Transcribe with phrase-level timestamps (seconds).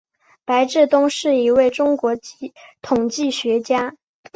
[0.45, 2.15] 白志东是一位中国
[2.81, 3.95] 统计学家。